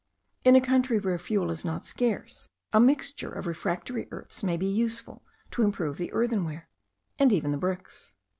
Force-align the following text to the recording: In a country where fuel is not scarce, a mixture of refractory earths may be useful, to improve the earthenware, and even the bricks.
In 0.43 0.55
a 0.55 0.61
country 0.61 0.97
where 0.97 1.19
fuel 1.19 1.51
is 1.51 1.63
not 1.63 1.85
scarce, 1.85 2.49
a 2.73 2.79
mixture 2.79 3.31
of 3.31 3.45
refractory 3.45 4.07
earths 4.09 4.41
may 4.43 4.57
be 4.57 4.65
useful, 4.65 5.21
to 5.51 5.61
improve 5.61 5.97
the 5.99 6.11
earthenware, 6.11 6.67
and 7.19 7.31
even 7.31 7.51
the 7.51 7.57
bricks. 7.59 8.15